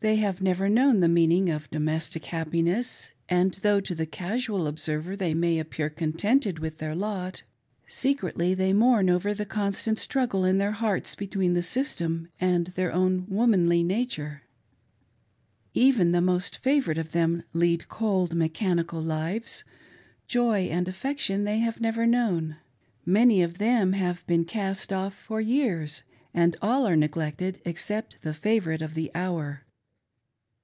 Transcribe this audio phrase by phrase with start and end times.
[0.00, 5.16] They have never known the meaning of domestic happiness, and though to the casual observer
[5.16, 7.42] they may appear contented with their lot,
[7.88, 12.92] secretly they mourn over the constant struggle in their hearts between the system and their
[12.92, 14.42] own womanly nature.
[15.74, 19.64] Even the most favored of thera lead cold, mechanical lives;
[20.28, 22.58] joy and affection they have never known.
[23.04, 28.34] Many of them have been cast off for years, and all are neglected except the
[28.34, 29.62] favorite, of the hour.